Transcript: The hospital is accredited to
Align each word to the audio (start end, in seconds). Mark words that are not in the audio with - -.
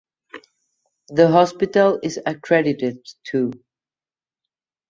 The 1.09 1.27
hospital 1.29 1.99
is 2.01 2.17
accredited 2.25 3.05
to 3.27 3.51